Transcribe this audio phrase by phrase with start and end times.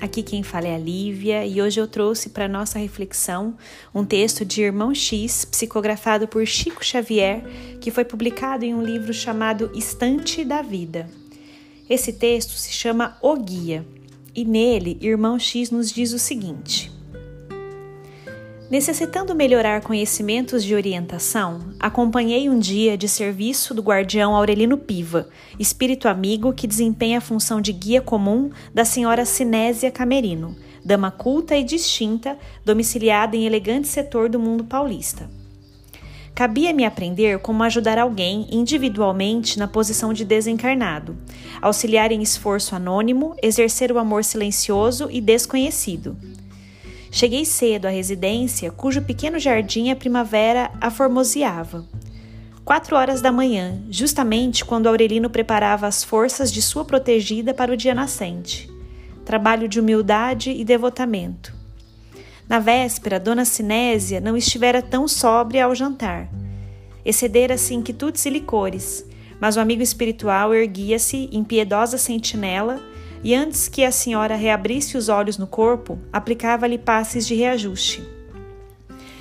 [0.00, 3.54] Aqui quem fala é a Lívia e hoje eu trouxe para nossa reflexão
[3.94, 7.42] um texto de Irmão X, psicografado por Chico Xavier,
[7.82, 11.06] que foi publicado em um livro chamado Estante da Vida.
[11.88, 13.86] Esse texto se chama O Guia
[14.34, 16.90] e nele Irmão X nos diz o seguinte:
[18.70, 26.06] Necessitando melhorar conhecimentos de orientação, acompanhei um dia de serviço do guardião Aurelino Piva, espírito
[26.06, 31.64] amigo que desempenha a função de guia comum da senhora Sinésia Camerino, dama culta e
[31.64, 35.28] distinta, domiciliada em elegante setor do mundo paulista.
[36.32, 41.16] Cabia-me aprender como ajudar alguém individualmente na posição de desencarnado,
[41.60, 46.16] auxiliar em esforço anônimo, exercer o amor silencioso e desconhecido
[47.10, 51.84] Cheguei cedo à residência, cujo pequeno jardim a primavera aformoseava.
[52.64, 57.76] Quatro horas da manhã, justamente quando Aurelino preparava as forças de sua protegida para o
[57.76, 58.70] dia nascente.
[59.24, 61.52] Trabalho de humildade e devotamento.
[62.48, 66.28] Na véspera, Dona Sinésia não estivera tão sóbria ao jantar.
[67.04, 69.04] Excedera-se inquietudes e licores,
[69.40, 72.80] mas o amigo espiritual erguia-se em piedosa sentinela
[73.22, 78.02] e antes que a senhora reabrisse os olhos no corpo, aplicava-lhe passes de reajuste.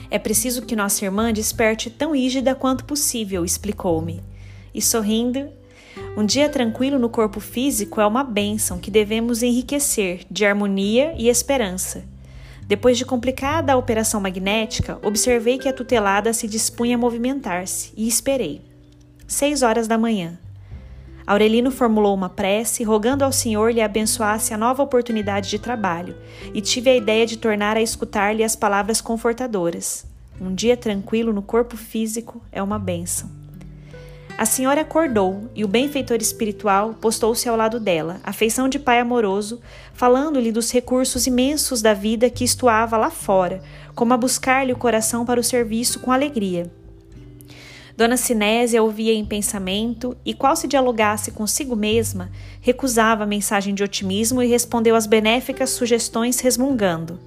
[0.09, 4.23] É preciso que nossa irmã desperte tão rígida quanto possível, explicou-me.
[4.73, 5.49] E sorrindo,
[6.17, 11.29] um dia tranquilo no corpo físico é uma bênção que devemos enriquecer de harmonia e
[11.29, 12.03] esperança.
[12.67, 18.07] Depois de complicada a operação magnética, observei que a tutelada se dispunha a movimentar-se e
[18.07, 18.61] esperei.
[19.27, 20.37] Seis horas da manhã.
[21.29, 26.15] Aurelino formulou uma prece, rogando ao Senhor lhe abençoasse a nova oportunidade de trabalho,
[26.55, 30.07] e tive a ideia de tornar a escutar-lhe as palavras confortadoras.
[30.41, 33.29] Um dia tranquilo no corpo físico é uma bênção.
[34.39, 38.99] A senhora acordou e o benfeitor espiritual postou-se ao lado dela, a feição de pai
[38.99, 39.61] amoroso,
[39.93, 43.61] falando-lhe dos recursos imensos da vida que estuava lá fora,
[43.93, 46.71] como a buscar-lhe o coração para o serviço com alegria.
[47.99, 53.83] Dona Sinésia ouvia em pensamento e, qual se dialogasse consigo mesma, recusava a mensagem de
[53.83, 57.19] otimismo e respondeu às benéficas sugestões resmungando.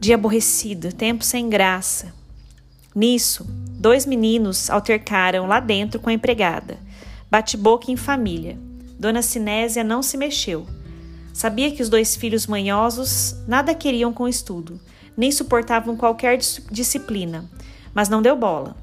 [0.00, 2.12] Dia aborrecido, tempo sem graça.
[2.92, 3.46] Nisso,
[3.78, 6.76] dois meninos altercaram lá dentro com a empregada.
[7.30, 8.58] Bate-boca em família.
[8.98, 10.66] Dona Sinésia não se mexeu.
[11.32, 14.80] Sabia que os dois filhos manhosos nada queriam com o estudo,
[15.16, 16.36] nem suportavam qualquer
[16.72, 17.48] disciplina,
[17.94, 18.82] mas não deu bola.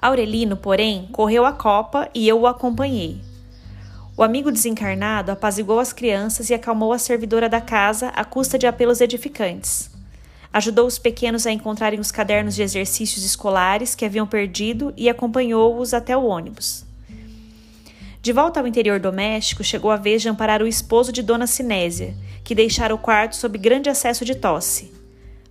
[0.00, 3.20] Aurelino, porém, correu a copa e eu o acompanhei.
[4.16, 8.66] O amigo desencarnado apaziguou as crianças e acalmou a servidora da casa à custa de
[8.66, 9.90] apelos edificantes.
[10.52, 15.92] Ajudou os pequenos a encontrarem os cadernos de exercícios escolares que haviam perdido e acompanhou-os
[15.92, 16.84] até o ônibus.
[18.22, 22.14] De volta ao interior doméstico, chegou a vez de amparar o esposo de Dona Sinésia,
[22.42, 24.92] que deixara o quarto sob grande acesso de tosse.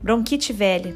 [0.02, 0.96] Bronquite velha,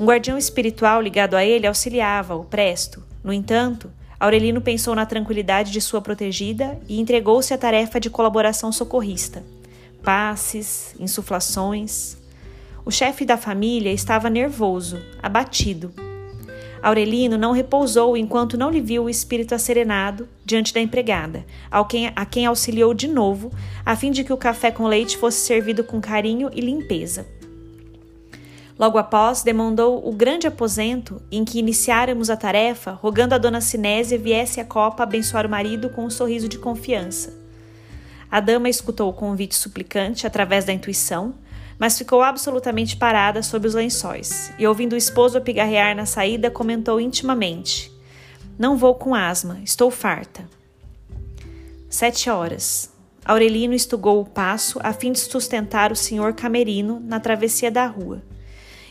[0.00, 3.04] um guardião espiritual ligado a ele auxiliava-o presto.
[3.22, 8.72] No entanto, Aurelino pensou na tranquilidade de sua protegida e entregou-se à tarefa de colaboração
[8.72, 9.44] socorrista.
[10.02, 12.16] Passes, insuflações.
[12.82, 15.92] O chefe da família estava nervoso, abatido.
[16.82, 22.46] Aurelino não repousou enquanto não lhe viu o espírito asserenado diante da empregada, a quem
[22.46, 23.52] auxiliou de novo,
[23.84, 27.26] a fim de que o café com leite fosse servido com carinho e limpeza.
[28.80, 34.16] Logo após, demandou o grande aposento em que iniciáramos a tarefa, rogando a dona Sinésia
[34.16, 37.38] viesse à copa abençoar o marido com um sorriso de confiança.
[38.30, 41.34] A dama escutou o convite suplicante através da intuição,
[41.78, 46.98] mas ficou absolutamente parada sob os lençóis e, ouvindo o esposo apigarrear na saída, comentou
[46.98, 47.92] intimamente:
[48.58, 50.48] Não vou com asma, estou farta.
[51.90, 52.90] Sete horas.
[53.26, 58.22] Aurelino estugou o passo a fim de sustentar o senhor Camerino na travessia da rua.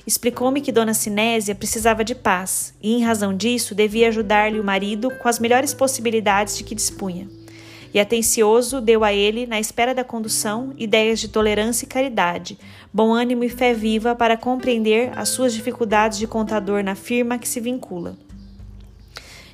[0.06, 5.12] Explicou-me que Dona Sinésia precisava de paz e, em razão disso, devia ajudar-lhe o marido
[5.12, 7.28] com as melhores possibilidades de que dispunha.
[7.94, 12.58] E atencioso deu a ele, na espera da condução, ideias de tolerância e caridade,
[12.94, 17.48] bom ânimo e fé viva para compreender as suas dificuldades de contador na firma que
[17.48, 18.16] se vincula.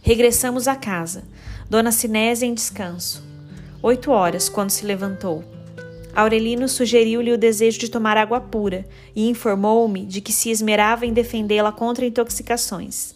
[0.02, 1.24] Regressamos à casa.
[1.70, 3.24] Dona Sinésia em descanso.
[3.82, 5.55] Oito horas, quando se levantou.
[6.16, 11.12] Aurelino sugeriu-lhe o desejo de tomar água pura e informou-me de que se esmerava em
[11.12, 13.14] defendê-la contra intoxicações.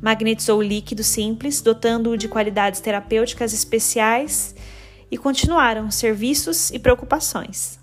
[0.00, 4.54] magnetizou o líquido simples, dotando-o de qualidades terapêuticas especiais
[5.10, 7.80] e continuaram serviços e preocupações.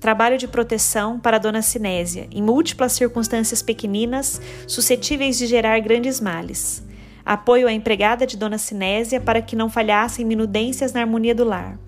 [0.00, 6.20] Trabalho de proteção para a dona Sinésia, em múltiplas circunstâncias pequeninas suscetíveis de gerar grandes
[6.20, 6.82] males.
[7.24, 11.78] Apoio à empregada de dona Sinésia para que não falhassem minudências na harmonia do lar.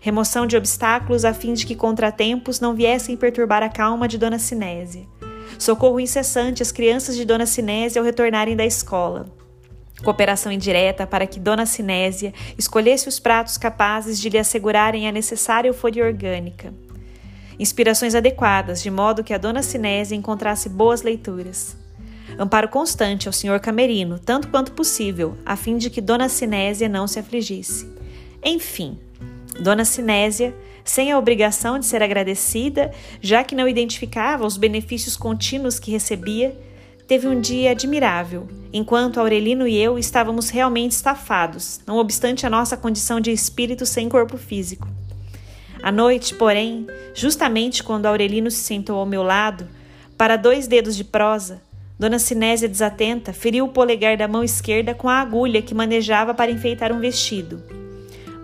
[0.00, 4.38] Remoção de obstáculos a fim de que contratempos não viessem perturbar a calma de dona
[4.38, 5.06] Sinésia
[5.58, 9.26] Socorro incessante às crianças de Dona Sinésia ao retornarem da escola.
[10.04, 15.68] Cooperação indireta para que Dona Sinésia escolhesse os pratos capazes de lhe assegurarem a necessária
[15.68, 16.72] euforia orgânica.
[17.58, 21.76] Inspirações adequadas, de modo que a Dona Sinésia encontrasse boas leituras.
[22.38, 27.08] Amparo constante ao Senhor Camerino, tanto quanto possível, a fim de que Dona Sinésia não
[27.08, 27.90] se afligisse.
[28.44, 28.96] Enfim,
[29.60, 32.90] Dona Sinésia sem a obrigação de ser agradecida,
[33.20, 36.58] já que não identificava os benefícios contínuos que recebia,
[37.06, 42.76] teve um dia admirável, enquanto Aurelino e eu estávamos realmente estafados, não obstante a nossa
[42.76, 44.88] condição de espírito sem corpo físico.
[45.82, 49.66] À noite, porém, justamente quando Aurelino se sentou ao meu lado,
[50.16, 51.62] para dois dedos de prosa,
[51.98, 56.50] Dona Sinésia, desatenta, feriu o polegar da mão esquerda com a agulha que manejava para
[56.50, 57.62] enfeitar um vestido.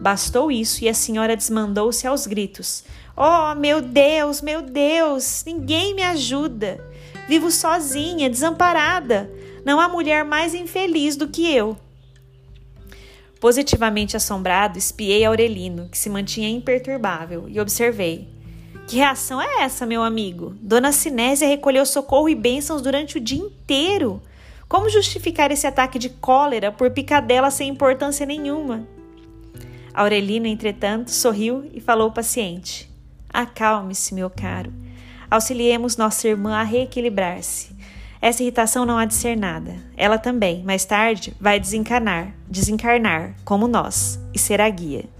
[0.04, 2.84] Bastou isso e a senhora desmandou-se aos gritos.
[3.16, 6.78] Oh, meu Deus, meu Deus, ninguém me ajuda.
[7.26, 9.30] Vivo sozinha, desamparada.
[9.64, 11.74] Não há mulher mais infeliz do que eu.
[13.40, 18.28] Positivamente assombrado, espiei Aurelino, que se mantinha imperturbável, e observei.
[18.86, 20.54] Que reação é essa, meu amigo?
[20.60, 24.20] Dona Sinésia recolheu socorro e bênçãos durante o dia inteiro.
[24.68, 28.86] Como justificar esse ataque de cólera por picadela sem importância nenhuma?
[29.94, 32.90] Aurelino, entretanto, sorriu e falou paciente:
[33.32, 34.72] Acalme-se, meu caro.
[35.30, 37.74] Auxiliemos nossa irmã a reequilibrar-se.
[38.20, 39.76] Essa irritação não há de ser nada.
[39.96, 45.13] Ela também, mais tarde, vai desencarnar, desencarnar, como nós, e será guia.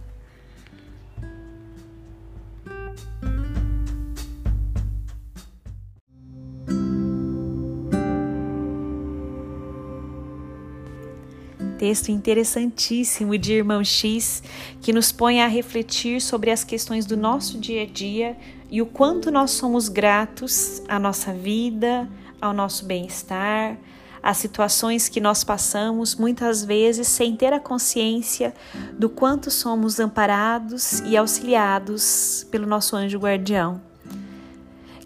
[11.75, 14.43] Texto interessantíssimo de Irmão X
[14.81, 18.37] que nos põe a refletir sobre as questões do nosso dia a dia
[18.71, 22.09] e o quanto nós somos gratos à nossa vida,
[22.41, 23.77] ao nosso bem-estar,
[24.23, 28.55] às situações que nós passamos, muitas vezes sem ter a consciência
[28.99, 33.94] do quanto somos amparados e auxiliados pelo nosso anjo guardião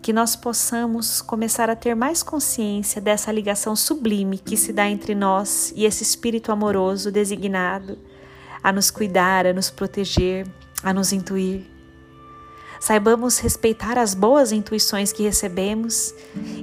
[0.09, 5.15] que nós possamos começar a ter mais consciência dessa ligação sublime que se dá entre
[5.15, 7.99] nós e esse Espírito amoroso designado
[8.63, 10.47] a nos cuidar, a nos proteger,
[10.83, 11.67] a nos intuir.
[12.81, 16.15] Saibamos respeitar as boas intuições que recebemos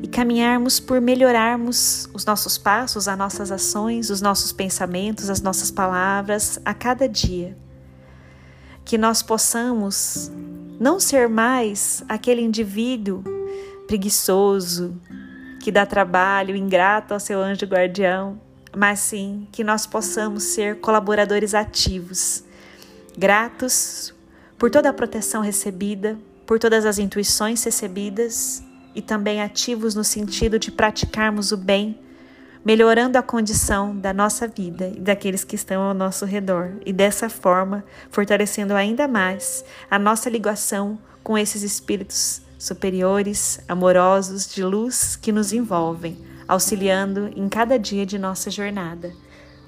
[0.01, 5.69] e caminharmos por melhorarmos os nossos passos, as nossas ações, os nossos pensamentos, as nossas
[5.69, 7.55] palavras a cada dia.
[8.83, 10.31] Que nós possamos
[10.79, 13.34] não ser mais aquele indivíduo
[13.87, 14.99] preguiçoso,
[15.61, 18.39] que dá trabalho, ingrato ao seu anjo guardião,
[18.75, 22.43] mas sim que nós possamos ser colaboradores ativos,
[23.17, 24.13] gratos
[24.57, 30.59] por toda a proteção recebida, por todas as intuições recebidas e também ativos no sentido
[30.59, 31.99] de praticarmos o bem,
[32.63, 37.29] melhorando a condição da nossa vida e daqueles que estão ao nosso redor, e dessa
[37.29, 45.31] forma fortalecendo ainda mais a nossa ligação com esses espíritos superiores, amorosos, de luz que
[45.31, 49.13] nos envolvem, auxiliando em cada dia de nossa jornada.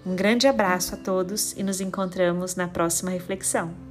[0.06, 3.87] Um grande abraço a todos e nos encontramos na próxima reflexão.